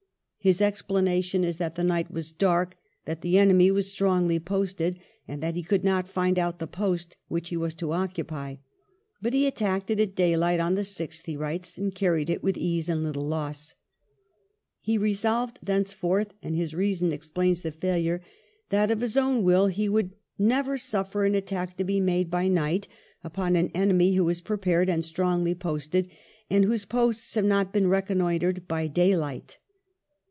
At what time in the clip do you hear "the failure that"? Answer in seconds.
17.61-18.89